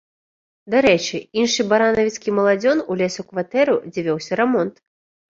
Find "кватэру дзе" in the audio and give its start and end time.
3.29-4.01